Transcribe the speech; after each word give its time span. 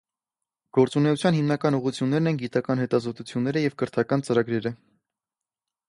Գործունեության 0.77 1.37
հիմնական 1.39 1.77
ուղղություններն 1.79 2.31
են 2.33 2.39
գիտական 2.45 2.81
հետազոտությունները 2.85 3.65
և 3.67 3.79
կրթական 3.83 4.27
ծրագրերը։ 4.31 4.77